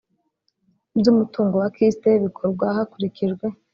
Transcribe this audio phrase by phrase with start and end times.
[0.97, 3.45] by umutungo wa kist bikorwa hakurikijwe